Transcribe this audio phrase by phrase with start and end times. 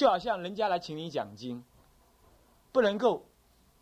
[0.00, 1.62] 就好像人家来请你讲经，
[2.72, 3.22] 不能够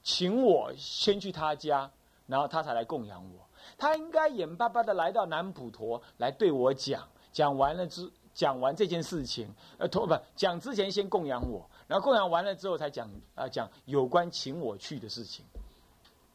[0.02, 1.88] 请我先去他家，
[2.26, 3.48] 然后他才来供养我。
[3.76, 15.44] 他应该眼巴巴的来到南普陀来对我讲，讲完了之讲完这件事情，呃，托不讲之前先供养我，然后供养完了之后才讲啊讲有关请我去的事情，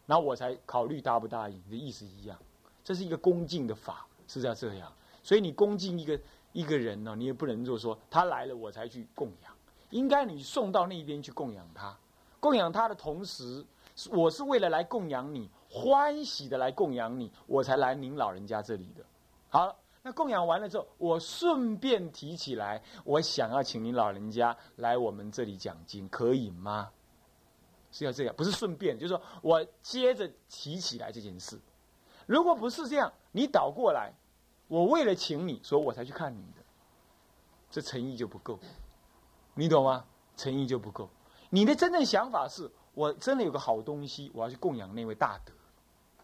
[0.06, 2.40] 然后我才考虑答不答应，的意思一样。
[2.86, 4.90] 这是一个恭敬的法，是要这样。
[5.22, 6.18] 所以你恭敬一个
[6.54, 9.53] 一个人呢，你也不能就说他来了我才去供养，
[9.94, 11.96] 应该你送到那边去供养他，
[12.40, 13.64] 供养他的同时，
[14.10, 15.50] 我是为了来供养你。
[15.70, 19.06] 欢喜的来供养你，我才来您老人家这里的。
[19.50, 26.90] 好，那供养完了之后，我顺便提起来，我想要请您老人家来我们这里讲经，可以吗？
[27.92, 31.60] 是要这样，不是顺便，就是说我接着提起来这件事。
[32.26, 34.12] 如果不是这样，你倒过来，
[34.68, 36.64] 我为了请你，所以我才去看你的，
[37.70, 38.60] 这诚意就不够，
[39.54, 40.06] 你懂吗？
[40.36, 41.10] 诚意就不够。
[41.50, 45.54] 你的真正想法是我真的有个好东西，我要去供养那位大德。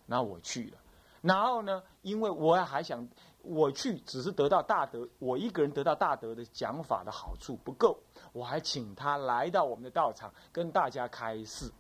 [0.08, 0.78] 然后我去了，
[1.22, 1.84] 然后呢？
[2.02, 3.08] 因为我还想
[3.44, 7.96] 我去，只是得到大德，我一个人得到大德的讲法的好处不够，
[8.34, 11.72] 我还请他来到我们的道场跟大家开示。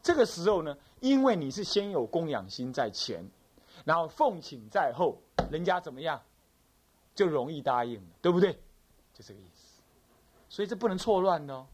[0.00, 3.28] 这个时候呢，因为你是先有供养心在前，
[3.84, 5.18] 然后奉请在后，
[5.50, 6.22] 人家怎么样
[7.16, 8.52] 就容易答应了，对不对？
[9.12, 9.51] 就这个意思。
[10.52, 11.64] 所以这不能错乱哦，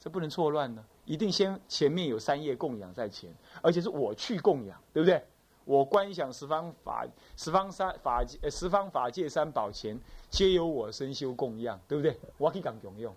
[0.00, 0.84] 这不能错乱呢。
[1.04, 5.24] 一定先前面有三业供养在前，而且是我去供养，对不对？
[5.64, 9.96] 我观想十方法、十方三法界、十方法界三宝前，
[10.28, 12.18] 皆由我身修供养，对不对？
[12.36, 13.14] 我可以讲供用，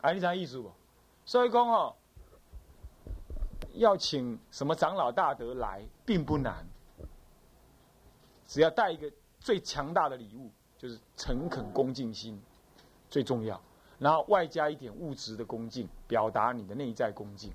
[0.00, 0.72] 啊，你啥意思不？
[1.24, 1.94] 所以讲哦，
[3.74, 6.66] 要请什么长老大德来，并不难，
[8.44, 12.42] 只要带一个最强大的礼物，就是诚恳恭敬心，
[13.08, 13.62] 最重要。
[13.98, 17.50] 然后外加一点物质的恭敬，表达你的内在恭敬，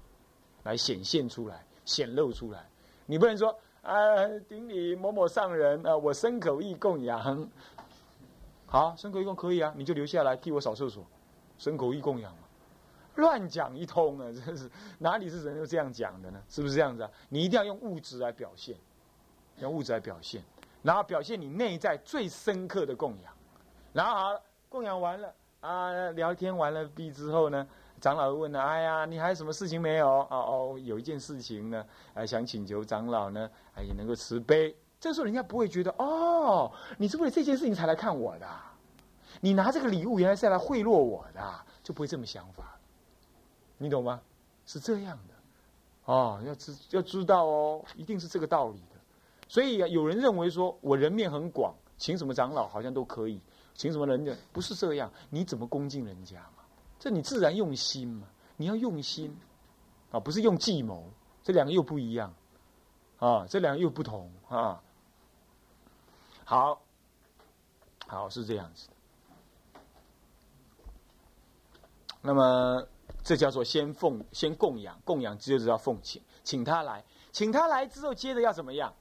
[0.63, 2.66] 来显现出来、显露出来。
[3.06, 3.94] 你不能说啊，
[4.47, 7.50] 顶礼某某上人啊，我身口意供养。
[8.66, 11.06] 好，身口意供可以啊，你就留下来替我扫厕所，
[11.57, 12.40] 身口意供养嘛。
[13.16, 16.41] 乱讲一通啊， 真是哪里是人都这样讲的呢？
[16.47, 17.12] 是不是这样子啊？
[17.29, 18.75] 你一定要用物质来表现，
[19.59, 20.41] 用物质来表现，
[20.81, 23.34] 然后表现你内在最深刻的供养。
[23.94, 25.34] 然后好，供养完了。
[25.61, 27.66] 啊，聊天完了毕之后呢，
[27.99, 31.85] 长老问了：“哎呀，你还有什么事情没有？”哦哦，有一件事情呢，
[32.16, 34.75] 呃，想请求长老呢，哎，也能够慈悲。
[34.99, 38.47] 这时候人家不会觉得哦，你是为了这件事情才来看我的，
[39.39, 41.41] 你拿这个礼物原来是来贿赂我的，
[41.83, 42.79] 就不会这么想法。
[43.78, 44.19] 你懂吗？
[44.66, 45.33] 是这样的，
[46.05, 48.99] 哦，要知要知道哦，一定是这个道理的。
[49.47, 53.39] 所以有人认为说我人面很广，请什么长老好像都可以。
[53.73, 55.11] 请什么人家不是这样？
[55.29, 56.63] 你怎么恭敬人家嘛？
[56.99, 58.27] 这你自然用心嘛？
[58.57, 59.35] 你要用心
[60.11, 61.09] 啊，不是用计谋，
[61.41, 62.33] 这两个又不一样
[63.17, 64.83] 啊，这两个又不同啊。
[66.43, 66.81] 好，
[68.07, 68.93] 好是这样子的。
[72.21, 72.85] 那么
[73.23, 78.93] 这叫做先奉先供养，供养之后就要奉请，请他来，请他来之后，接着要怎么样？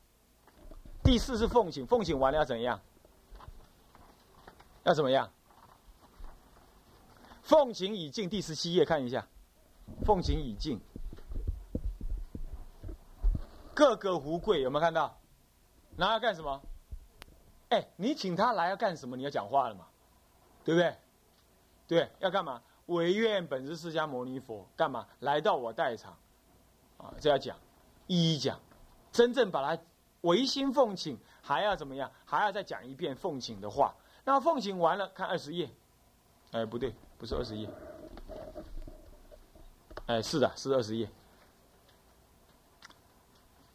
[1.02, 2.80] 第四是奉请，奉请完了要怎样？
[4.84, 5.30] 要怎么样？
[7.42, 9.26] 奉请已尽，第十七页看一下。
[10.04, 10.80] 奉请已尽，
[13.74, 15.18] 各个胡贵有没有看到？
[15.96, 16.62] 拿要干什么？
[17.70, 19.16] 哎，你请他来要干什么？
[19.16, 19.86] 你要讲话了嘛？
[20.64, 20.96] 对不对？
[21.88, 22.62] 对，要干嘛？
[22.86, 25.06] 唯愿本师释迦牟尼佛干嘛？
[25.18, 26.16] 来到我代场
[26.98, 27.14] 啊！
[27.20, 27.56] 这要讲，
[28.06, 28.60] 一一讲，
[29.12, 29.82] 真正把他
[30.22, 32.12] 唯心奉请，还要怎么样？
[32.24, 33.94] 还要再讲一遍奉请的话。
[34.24, 35.68] 那奉请完了，看二十页，
[36.52, 37.68] 哎，不对，不是二十页，
[40.06, 41.08] 哎，是的，是二十页。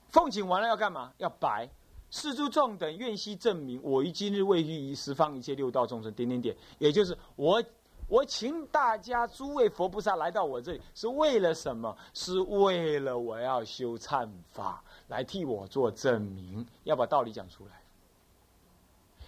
[0.10, 1.12] 奉请完了要干嘛？
[1.18, 1.70] 要白
[2.10, 7.62] 世诸众等愿悉证明，我于今日为于十方一切六道众生点点点，也就是我，
[8.08, 11.98] 我请大家诸位佛菩萨来到我这里，是为了什么？
[12.14, 17.82] 是为了我要修忏法，来替我做证明，要把道理讲出来。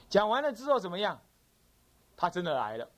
[0.10, 1.20] 讲完了之后怎么样？
[2.16, 2.90] 他真的来了，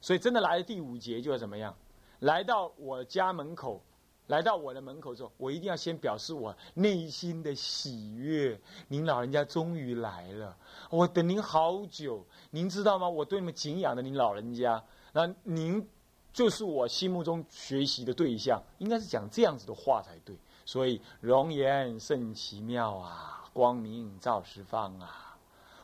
[0.00, 0.62] 所以真的来了。
[0.62, 1.74] 第五节就要怎么样？
[2.20, 3.82] 来到我家门口，
[4.26, 8.60] 来到我的门口之后，我一定要先表示我内心的喜悦。
[8.88, 10.56] 您老人家终于来了，
[10.90, 12.26] 我等您好久。
[12.50, 13.08] 您知道吗？
[13.08, 15.88] 我对你们敬仰的您老人家，那您
[16.32, 18.62] 就是我心目中学习的对象。
[18.78, 20.36] 应该是讲这样子的话才对。
[20.66, 25.23] 所以容颜甚奇妙啊，光明照十方啊。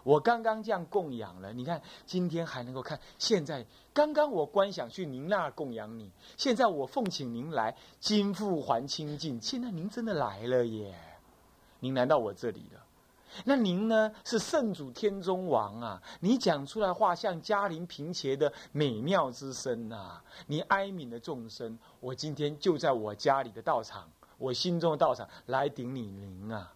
[0.02, 2.98] 我刚刚这样供养了，你看今天还能够看。
[3.18, 9.40] 现在刚刚我观想去您那儿供养你，现在我奉请您来，金复还清净。
[9.40, 10.94] 现在您真的来了耶！
[11.80, 12.80] 您来到我这里了。
[13.44, 14.12] 那您呢？
[14.24, 16.02] 是圣主天中王啊！
[16.18, 20.20] 你讲出来话像嘉陵平切的美妙之声呐！
[20.48, 26.74] 你哀悯的众生，我今天就在我家里的道场，我心中的道场来顶你灵啊！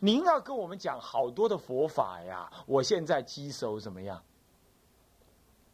[0.00, 2.50] 您要跟我们讲好多的佛法呀！
[2.66, 4.22] 我现在稽首怎么样？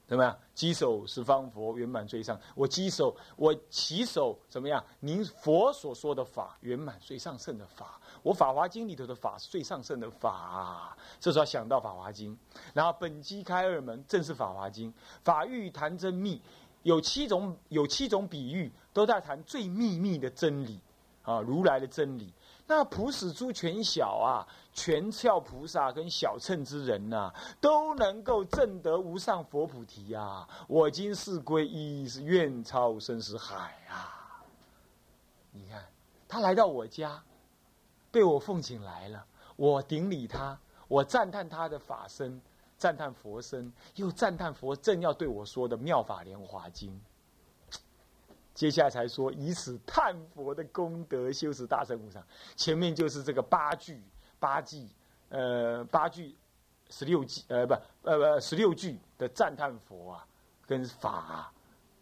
[0.07, 0.39] 怎么样？
[0.55, 4.85] 稽首十方佛圆满最上，我稽首我起手怎么样？
[5.01, 8.01] 您佛所说的法圆满最上圣的法。
[8.23, 12.35] 我《法华经》里头的法是最上圣的法，这时候想到《法华经》，
[12.73, 14.93] 然后本机开二门，正是《法华经》。
[15.23, 16.41] 法欲谈真密，
[16.83, 20.81] 有七种有七种比喻，都在谈最秘密的真理
[21.23, 22.33] 啊，如来的真理。
[22.67, 30.49] 那普使诸权小啊，全窍菩萨跟小乘之人呐，都能够证得无上佛菩提呀。
[30.67, 34.43] 我今是归依，是愿超生死海啊！
[35.53, 35.85] 你看，
[36.27, 37.23] 他来到我家。
[38.11, 39.27] 被我奉请来了，
[39.57, 40.59] 我顶礼他，
[40.89, 42.41] 我赞叹他的法身，
[42.79, 46.99] 赞叹佛身，又赞叹佛正要对我说的妙法莲华经。
[48.55, 52.25] 接下来才说以此叹佛的功德，修持大乘无上。
[52.57, 54.01] 前面就是这个八句
[54.39, 54.89] 八句，
[55.29, 56.35] 呃，八句
[56.89, 60.27] 十六句，呃，不，呃，不，十六句的赞叹佛啊，
[60.67, 61.53] 跟法，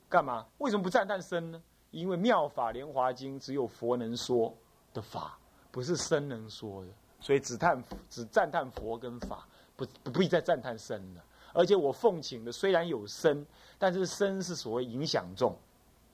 [0.09, 0.47] 干嘛？
[0.59, 1.63] 为什么不赞叹身呢？
[1.91, 4.55] 因为妙法莲华经只有佛能说
[4.93, 5.39] 的法。
[5.71, 11.25] 不是身能说的，所以只叹只赞叹佛跟法，不不必再赞叹身了。
[11.55, 13.47] 而且我奉请的虽然有身，
[13.79, 15.57] 但是身是所谓影响众，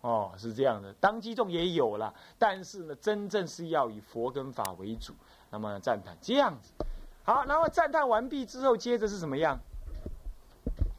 [0.01, 0.93] 哦，是这样的。
[0.95, 5.13] 当机众也有了，但是呢，真正是要以佛跟法为主。
[5.51, 6.73] 那么赞叹这样子，
[7.25, 9.59] 好，然后赞叹完毕之后，接着是怎么样？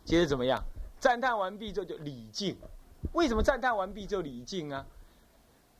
[0.03, 0.63] 接着怎么样？
[0.99, 2.57] 赞叹完毕之后就礼敬。
[3.13, 4.85] 为什么赞叹完毕就礼敬啊？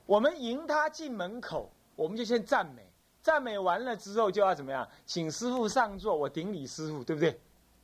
[0.06, 1.71] 我们迎他进门口。
[1.95, 2.89] 我们就先赞美，
[3.21, 4.88] 赞美完了之后就要怎么样？
[5.06, 7.31] 请师傅上座，我顶礼师傅，对不对？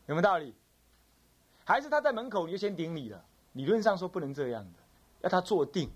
[0.05, 0.55] 有没有道理？
[1.65, 3.21] 还是他在门口你就先顶礼了？
[3.51, 4.79] 理论上说不能这样的，
[5.21, 5.91] 要他坐定，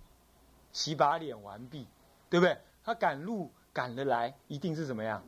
[0.72, 1.88] 洗把脸完毕，
[2.30, 2.58] 对不对？
[2.84, 5.24] 他赶路赶得来，一定是怎么样？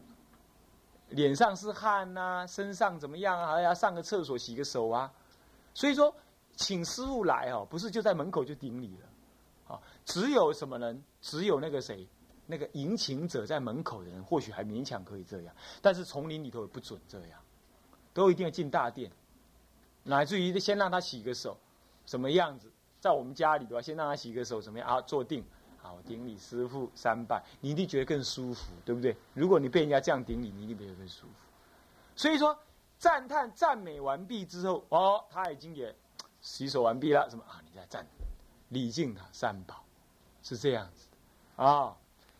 [1.10, 3.54] 脸上是汗呐，身上怎么样啊？
[3.54, 5.12] 还要上个厕所洗个手啊？
[5.74, 6.16] 所以说，
[6.56, 11.04] 请师傅来哦，不是就在门口就顶礼了，啊，只有什么人？
[11.22, 12.08] 只有那个谁？
[12.48, 17.40] 那个迎请者在门口的人，或许还勉强可以这样，但是丛林里头也不准这样，
[18.14, 19.12] 都一定要进大殿，
[20.04, 21.58] 乃至于先让他洗个手，
[22.06, 22.70] 什么样子？
[23.02, 25.02] 在我们家里的话，先让他洗个手，怎么样啊？
[25.02, 25.44] 坐定，
[25.80, 29.18] 好，顶礼师傅三拜，你一定觉得更舒服，对不对？
[29.34, 31.34] 如果你被人家这样顶礼，你一定觉得更舒服。
[32.16, 32.56] 所以说，
[33.00, 35.94] 赞叹赞美完毕之后，哦，他已经也
[36.42, 37.60] 洗手完毕了，什么啊？
[37.66, 38.06] 你再赞
[38.70, 39.84] 礼敬他三宝，
[40.44, 41.08] 是这样子
[41.58, 41.98] 的啊。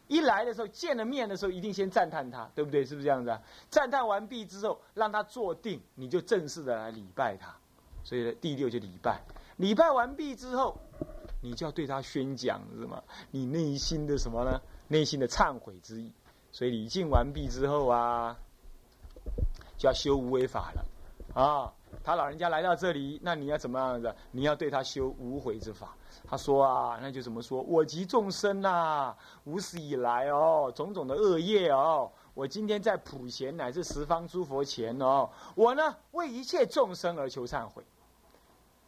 [0.08, 2.86] 一来的时候，见了面的时候，一定先赞叹他，对不对？
[2.86, 3.42] 是不是这样子啊？
[3.70, 7.56] 赞叹完毕之后，让他坐定，你就正式的来礼拜他。
[8.04, 9.22] 所以呢第六就礼拜。
[9.62, 10.76] 礼拜完毕之后，
[11.40, 13.04] 你就要对他宣讲什么？
[13.30, 14.60] 你内心的什么呢？
[14.88, 16.12] 内心的忏悔之意。
[16.52, 18.36] 所以礼敬完毕之后啊，
[19.78, 20.86] 就要修无为法了
[21.40, 21.72] 啊。
[22.04, 24.16] 他老人家来到这里，那你要怎么样的？
[24.32, 25.96] 你要对他修无悔之法。
[26.28, 27.62] 他说啊，那就怎么说？
[27.62, 37.84] 我及众生呐，无始以来哦，种种的恶业哦，我今天在普贤乃至十方诸佛前哦，我呢为一切众生而求忏悔。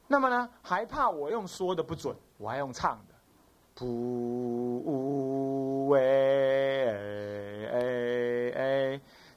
[0.07, 3.15] 那么呢，还怕我用说的不准，我还用唱的，
[3.73, 5.97] 不为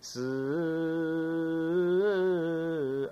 [0.01, 0.21] 是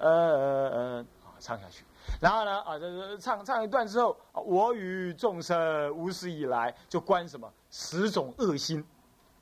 [0.01, 1.07] 恩，
[1.41, 1.85] 唱下去。
[2.21, 2.61] 然后呢？
[2.63, 8.83] 啊，这唱唱一段之后，我与众生无始以来就观什么十种恶心，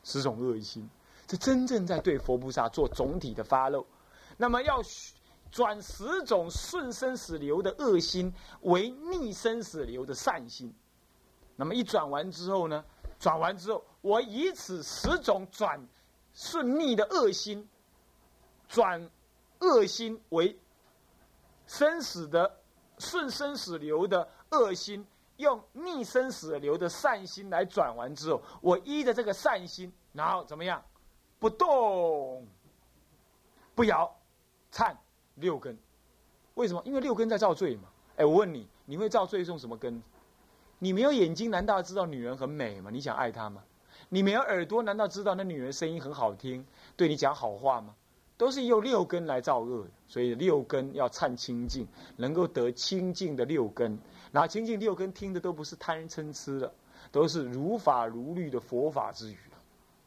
[0.02, 0.88] 十种恶心，
[1.26, 3.86] 这真正在对佛菩萨做总体的发露。
[4.36, 4.82] 那么要
[5.52, 10.74] 转十种顺生死流的恶心为逆生死流的善心。
[11.54, 12.84] 那么一转完之后呢？
[13.20, 15.86] 转完之后，我以此十种转
[16.34, 17.68] 顺逆的恶心，
[18.66, 19.08] 转
[19.60, 20.58] 恶心为
[21.68, 22.58] 生死的。
[22.98, 25.04] 顺生死流的恶心，
[25.38, 30.80] 用逆生死流的善心来转完之后，我依着这个善心，然后怎么样？
[31.40, 32.46] 不动，
[33.74, 34.14] 不摇，
[34.70, 34.96] 颤
[35.36, 35.76] 六根。
[36.54, 36.82] 为什么？
[36.84, 37.88] 因为六根在造罪嘛。
[38.16, 40.02] 哎，我问你，你会造罪用什么根？
[40.78, 42.90] 你没有眼睛，难道知道女人很美吗？
[42.90, 43.62] 你想爱她吗？
[44.08, 47.94] 你没有耳朵，难道知道那女人声音很好听，对你讲好话吗？
[48.36, 51.86] 都是用六根来造恶，所以六根要忏清净，
[52.16, 53.98] 能够得清净的六根。
[54.32, 56.74] 然后清净六根听的都不是贪嗔痴的，
[57.12, 59.38] 都是如法如律的佛法之语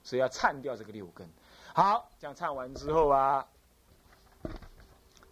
[0.03, 1.27] 所以要忏掉这个六根。
[1.73, 3.47] 好，这样忏完之后啊，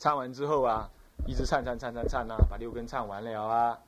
[0.03, 0.91] 唱完之后啊，
[1.25, 3.79] 一直唱唱唱唱唱啊，把六根唱完了啊，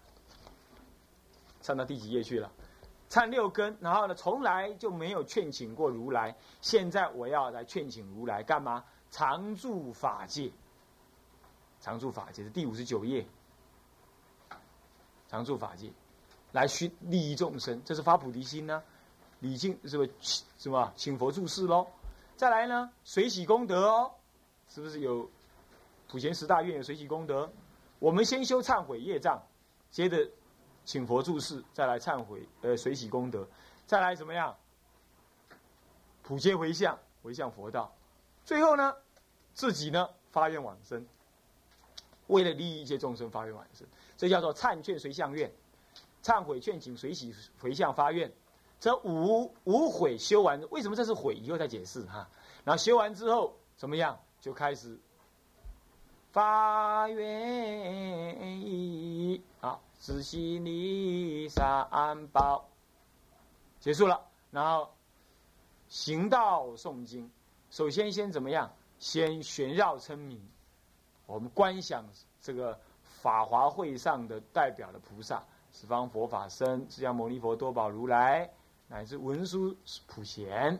[1.60, 2.50] 唱到第几页去了？
[3.10, 6.34] 唱六根，然后呢，从来就没有劝请过如来。
[6.62, 8.86] 现在我要来劝请如来干嘛？
[9.12, 10.50] 常住法界，
[11.82, 13.28] 常住法界是第五十九页。
[15.28, 15.92] 常住法界，
[16.54, 18.82] 来寻利益众生，这是发菩提心呢。
[19.42, 20.10] 礼敬是不是
[20.58, 21.86] 什么请佛注释喽？
[22.38, 24.12] 再来呢，水洗功德哦，
[24.70, 25.30] 是不是有
[26.08, 27.52] 普贤十大愿有水洗功德？
[28.00, 29.42] 我们先修忏悔业障，
[29.90, 30.30] 接着
[30.84, 33.48] 请佛注释，再来忏悔呃随喜功德，
[33.86, 34.56] 再来怎么样？
[36.22, 37.96] 普皆回向，回向佛道，
[38.44, 38.96] 最后呢，
[39.54, 41.06] 自己呢发愿往生，
[42.28, 43.88] 为了利益一切众生发愿往生。
[44.18, 45.52] 这叫做忏劝随向愿，
[46.24, 48.32] 忏悔劝请随喜回向发愿，
[48.80, 51.36] 这无无悔修完，为什么这是悔？
[51.36, 52.30] 以后再解释哈。
[52.64, 54.20] 然后修完之后怎么样？
[54.42, 55.00] 就开始
[56.36, 62.68] 发愿意啊，自心里三宝，
[63.80, 64.20] 结束了。
[64.52, 64.94] 然后
[65.88, 67.32] 行道诵经，
[67.70, 68.74] 首先先怎么样？
[69.00, 70.46] 先旋绕称名，
[71.26, 72.06] 我们观想
[72.42, 72.78] 这个。
[73.22, 78.52] 法华会上的代表的菩萨，十方佛法僧、释迦牟尼佛、多宝如来，
[78.88, 79.76] 乃至文殊
[80.06, 80.80] 普贤，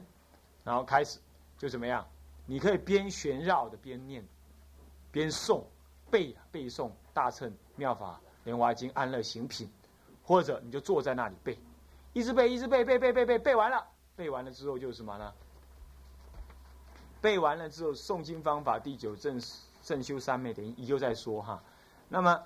[0.64, 1.18] 然后开始
[1.58, 2.06] 就怎么样？
[2.46, 4.28] 你可以边旋绕的边念，
[5.16, 5.64] 边诵
[6.12, 9.72] 背背诵大乘妙法莲华经安乐行品，
[10.22, 11.58] 或者你就坐在那里背，
[12.12, 13.82] 一直背，一直背，背背背背背完了，
[14.18, 15.34] 背完了之后就是什么呢？
[17.22, 19.42] 背完了之后，诵经方法第九正
[19.82, 21.64] 正修三昧，等于以后再说哈。
[22.10, 22.44] 那么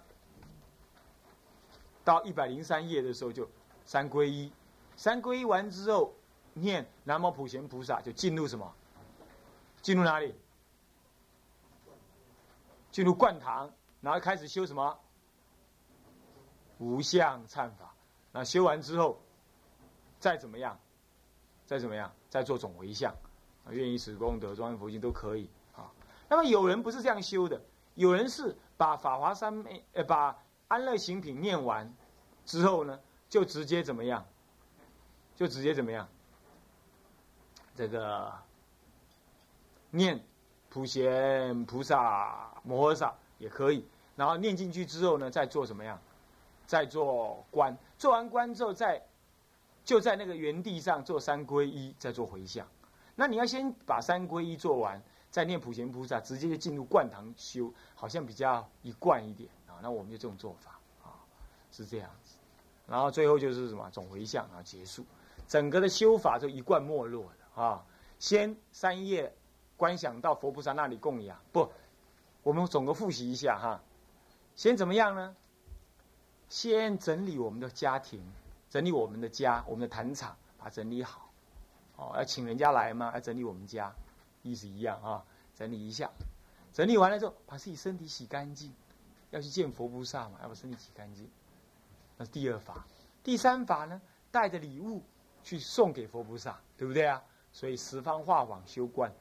[2.04, 3.50] 到一百零三页的时候，就
[3.84, 4.54] 三皈依，
[4.96, 6.14] 三皈依完之后，
[6.54, 8.72] 念南无普贤菩萨，就进入什么？
[9.82, 10.36] 进入哪里？
[12.91, 15.00] 进入灌堂，然后开始修什么？
[16.77, 17.93] 无相忏法。
[18.31, 19.22] 那修完之后，
[20.19, 20.79] 再怎么样？
[21.65, 22.12] 再怎么样？
[22.29, 23.15] 再做总回向，
[23.69, 25.91] 愿意使功德、庄严佛经都可以啊。
[26.27, 27.62] 那么有人不是这样修的，
[27.96, 28.58] 有人是。
[28.79, 31.93] 把法华三昧，呃，把安乐行品念完
[32.46, 34.25] 之后呢，就直接怎么样？
[35.36, 36.08] 就直接怎么样？
[37.75, 38.34] 这个
[39.91, 40.25] 念
[40.70, 43.86] 普贤菩萨摩诃萨也可以。
[44.16, 46.00] 然后念进去之后呢，再做怎么样？
[46.68, 49.04] 再做观，做完观之后，再
[49.84, 52.68] 就在那个原地上做三皈依，再做回向。
[53.16, 55.02] 那你要先把三皈依做完。
[55.32, 59.78] 再念普贤菩萨，直接就进入灌堂修，好像比较一贯一点啊。
[59.80, 61.14] 那我们就这种做法啊，
[61.72, 62.34] 是这样子。
[62.88, 65.06] 然后最后就是什么总回向啊，结束，
[65.48, 67.86] 整个的修法就一贯没落了啊。
[68.18, 69.32] 先三业
[69.79, 71.71] 观想到佛菩萨那里供养，不，
[72.43, 73.81] 我们总个复习一下哈。
[74.57, 75.33] 先怎么样呢？
[76.50, 78.21] 先整理我们的家庭，
[78.69, 81.31] 整理我们的家，我们的坛场，把它整理好。
[81.95, 83.95] 哦，要请人家来嘛，要整理我们家。
[84.41, 85.24] 意思一样啊，
[85.55, 86.12] 整理一下，
[86.74, 88.74] 整理完了之后，把自己身体洗干净，
[89.31, 91.29] 要去见佛菩萨嘛，要把身体洗干净，
[92.17, 92.86] 那是第二法。
[93.24, 95.01] 第三法呢，带着礼物
[95.41, 97.24] 去送给佛菩萨，对不对啊？
[97.51, 99.12] 所以十方化网修观，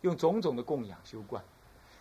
[0.00, 1.42] 用种种的供养修观，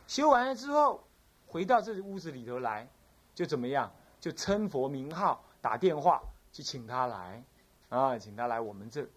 [0.08, 1.04] 修完了之后，
[1.48, 2.88] 回到这屋子里头来，
[3.34, 3.92] 就怎么样？
[4.20, 7.44] 就称佛名号，打电话去请他来，
[7.90, 9.08] 啊，请他来我们这，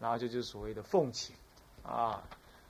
[0.00, 1.34] 然后就就是所谓的奉请，
[1.82, 2.22] 啊。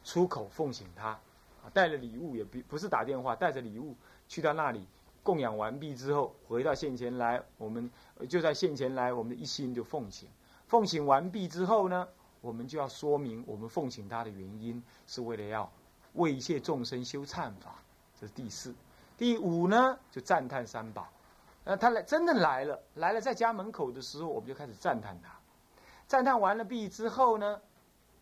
[0.04, 3.94] 出口奉请他，啊，带了礼物也不不是打电话，带着礼物
[4.26, 4.86] 去到那里
[5.22, 7.90] 供养完毕之后，回到现前来，我们
[8.26, 10.30] 就在现前来，我们一心就奉请。
[10.66, 12.08] 奉请完毕之后呢，
[12.40, 15.70] 我们就要说明我们奉请他的原因，是为了要
[16.14, 17.74] 为一切众生修忏法，
[18.20, 18.74] 这是第四。
[19.16, 21.08] 第五呢，就赞叹三宝。
[21.64, 25.30] 那他来真的来了，来了在家门口的时候，我们就开始赞叹他。
[26.06, 27.60] 赞叹完了毕之后呢，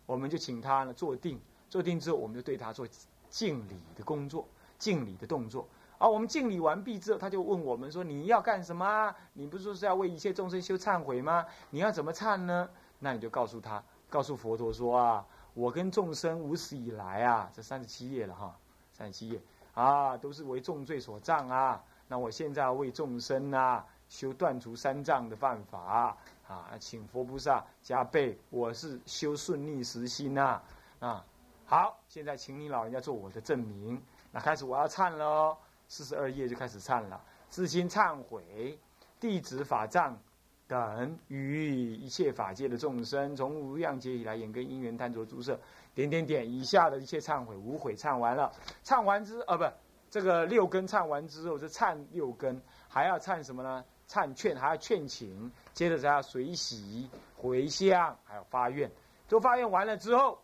[0.05, 1.39] 我们就请他呢坐定。
[1.69, 2.87] 坐定之后，我们就对他做
[3.29, 4.47] 敬礼的工作，
[4.79, 5.67] 敬礼的动作。
[5.99, 9.13] 而我们敬礼完毕之后，他就问我们说：“你要干什么？
[9.33, 11.45] 你不是说是要为一切众生修忏悔吗？
[11.69, 12.69] 你要怎么忏呢？”
[12.99, 18.57] 那你就告诉他，告诉佛陀说：“啊，我跟众生无始以来啊，这三十七页了哈，
[18.93, 19.41] 三十七页
[19.73, 21.83] 啊，都是为重罪所障啊。
[22.07, 26.15] 那我现在要为众生啊，修断除三障的办法
[26.47, 28.39] 啊，请佛菩萨加倍。
[28.49, 30.61] 我是修顺逆实心呐，
[30.99, 31.25] 啊。”
[31.69, 34.01] 好，现在请你老人家做我的证明。
[34.31, 35.57] 那开始我要忏了，
[35.89, 37.21] 四十二页就开始忏了。
[37.49, 38.79] 自心忏悔，
[39.19, 40.17] 弟子法藏
[40.67, 45.57] 等与一切法界的众生，从无量劫以来，眼根因缘贪着诸色，
[45.95, 48.51] 点点点，以下的一切忏悔无悔忏完了。
[48.83, 49.63] 忏完之，啊，不，
[50.09, 53.85] 这个六根忏完之后是忏六根，还要忏什么呢？
[54.09, 58.91] 忏劝，还要劝请，接着才要随喜回向，还有发愿。
[59.29, 60.39] 都发愿完了之后，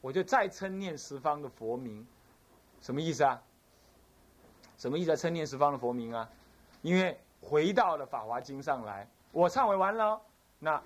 [0.00, 2.06] 我就再称念十方的佛名，
[2.80, 3.42] 什么意思啊？
[4.78, 5.16] 什么意思啊？
[5.16, 6.30] 称念十方的佛名啊？
[6.82, 7.20] 因为
[7.50, 10.20] 回到了《法华经》上来，我忏悔完了，
[10.60, 10.80] 那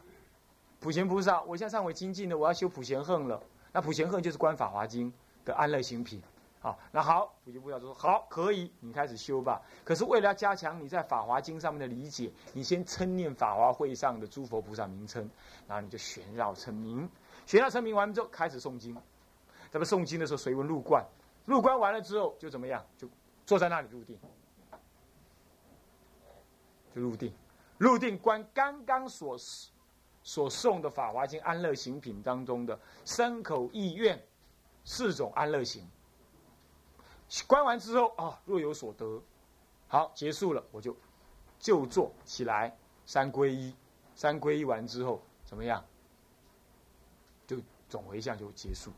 [0.81, 3.39] 普贤菩萨，我现在忏悔精进了，我要修普贤恨了。
[3.71, 5.13] 那普贤恨就是观《法华经》
[5.45, 6.23] 的安乐行品。
[6.61, 9.61] 好，那好，普贤菩萨说好，可以，你开始修吧。
[9.85, 15.29] 可是为了要加强你在《法华经》上面的理解，你先称念法华会上的诸佛菩萨名称，
[15.69, 17.07] 然后你就旋绕称名，
[17.45, 18.97] 旋绕称名完之后开始诵经。
[19.71, 21.05] 咱们诵经的时候随文入观，
[21.45, 22.83] 入观完了之后就怎么样？
[22.97, 23.07] 就
[23.45, 24.19] 坐在那里入定，
[26.95, 27.35] 就入定，
[27.79, 29.37] 入定观刚刚所
[30.23, 34.23] 所诵的《法华经》安乐行品当中的身口意愿
[34.85, 35.87] 四种安乐行。
[37.49, 39.21] 观完之后啊，若有所得，
[39.89, 40.97] 好结束了，我就
[41.59, 43.75] 就坐起来三皈依，
[44.15, 45.85] 三皈依完之后怎么样？
[47.47, 47.57] 就
[47.89, 48.93] 总回向就结束，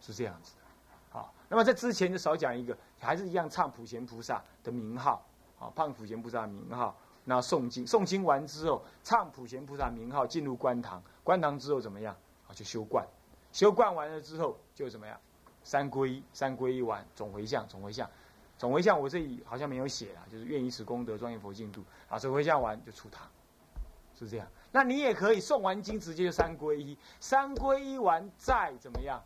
[0.00, 0.62] 是这样子的。
[1.10, 5.24] 好，那么在之前就少讲一个，还是一样唱普贤菩萨的名号，
[5.58, 12.16] 啊，唱普贤菩萨的名号，那诵经，诵经完之后唱普贤菩萨名号，进入观堂，观堂之后怎么样？
[12.48, 13.06] 啊，就修观，
[13.52, 15.18] 修观完了之后就怎么样？
[15.62, 18.10] 三皈依，三皈依完总回向，总回向，
[18.58, 23.28] 总回向，我这里好像没有写了，就是愿以此功德庄严佛净土，啊，总回向完就出堂，
[24.18, 24.46] 是这样。
[24.72, 29.22] 那你也可以诵完经直接就三皈依，三皈依完再怎么样？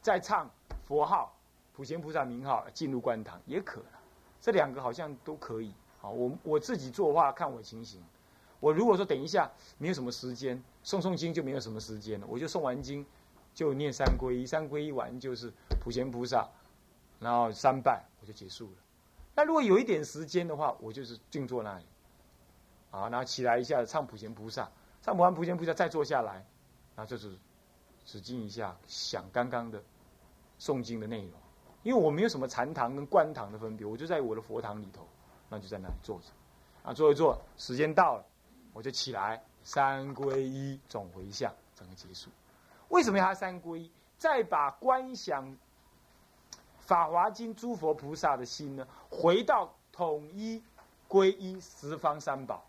[0.00, 0.50] 再唱。
[0.84, 1.34] 佛号、
[1.72, 3.80] 普贤菩萨名号进入观堂也可，
[4.40, 5.72] 这两个好像都可以。
[6.02, 8.02] 好，我我自己做的话，看我情形。
[8.60, 13.06] 我如果说等一下没有什么时间，诵诵经就没有什么时间了，我就诵完经
[13.54, 16.46] 就念三皈依，三皈依完就是普贤菩萨，
[17.18, 18.76] 然后三拜我就结束了。
[19.34, 21.84] 那如果有一点时间的话，我就是静坐那里，
[22.90, 26.44] 啊，然后起来一下唱普贤菩萨，唱完普贤菩萨再坐下来，
[26.94, 27.32] 然后就是
[28.04, 29.82] 止静一下，想刚刚的。
[30.60, 31.32] 诵经的内容，
[31.82, 35.04] 因为我没有什么禅堂跟观堂的分别，我就在我的佛堂里头，
[35.52, 36.24] 那就在那里坐着，
[36.82, 38.24] 啊，坐一坐，时间到了，
[38.72, 42.30] 我就起来三皈依总回向，整个结束。
[42.88, 43.92] 为什么要三皈依？
[44.16, 45.46] 再把观想
[46.78, 50.62] 《法华经》诸佛菩萨的心呢，回到统一
[51.06, 52.64] 皈依十方三宝。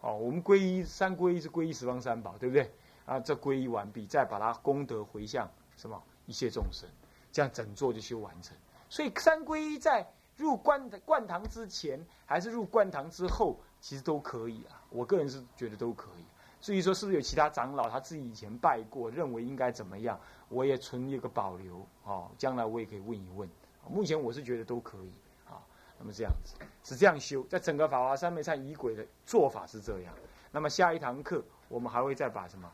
[0.00, 2.74] 哦，我们皈依三皈依是皈依十方三宝，对不对？
[3.06, 6.88] 啊，这皈依完毕，再把它功德回向什么一切众生。
[7.30, 8.56] 这样整座就修完成，
[8.88, 14.82] 所以三皈依在入观观堂之前，还是入观堂之后，其实都可以啊。
[14.88, 16.24] 我个人是觉得都可以。
[16.60, 22.30] 至于说是不是有其他长老他自己以前拜过，认为应该怎么样，我也存一个保留哦。
[22.38, 23.48] 将来我也可以问一问。
[23.88, 25.12] 目前我是觉得都可以
[25.46, 25.60] 啊。
[25.98, 30.14] 那么这样子是这样修，在整个法华三昧忏仪轨的做法是这样。
[30.50, 32.70] 那么下一堂课我们还会再把什么？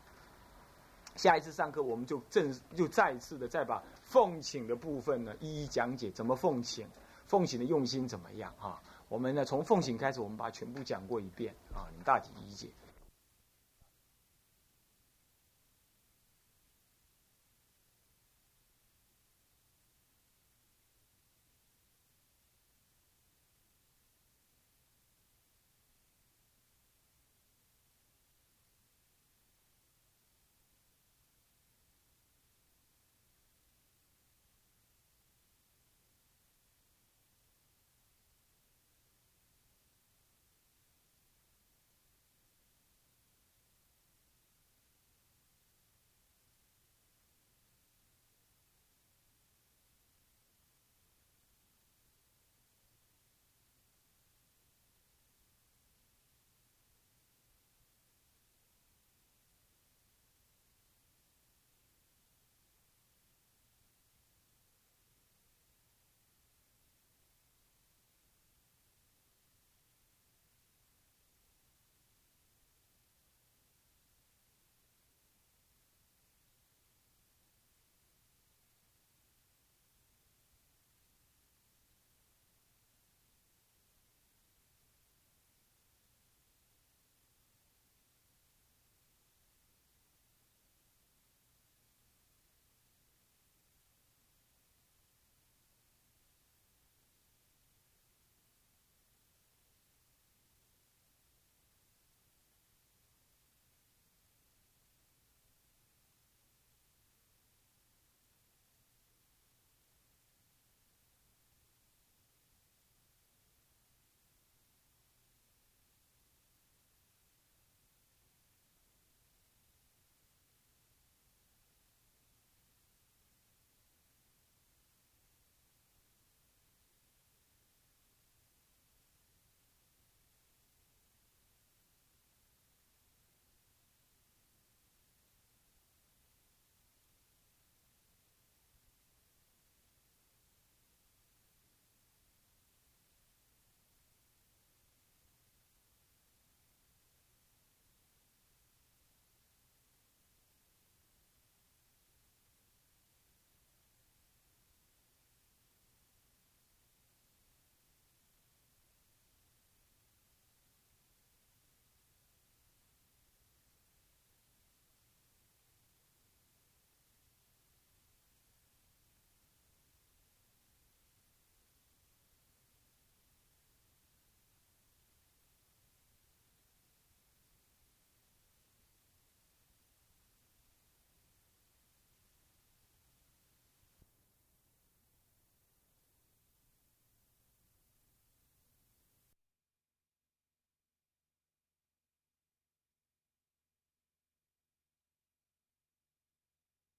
[1.15, 6.87] 下一次上课，我们就正又再一次的再把奉请的部分呢一一讲解，怎么奉请，
[7.27, 8.81] 奉行的用心怎么样啊？
[9.09, 12.69] 我们呢从奉行开始，我们把它全部讲过一遍啊，你大体理解。